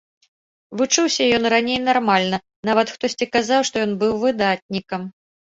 [0.79, 2.37] Вучыўся ён раней нармальна,
[2.71, 5.01] нават хтосьці казаў, што ён быў выдатнікам.